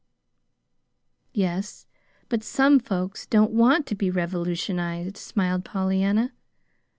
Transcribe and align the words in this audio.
"Yes; 1.31 1.85
but 2.27 2.41
some 2.43 2.79
folks 2.79 3.27
don't 3.27 3.51
want 3.51 3.85
to 3.85 3.93
be 3.93 4.09
revolutionized," 4.09 5.15
smiled 5.15 5.63
Pollyanna. 5.63 6.31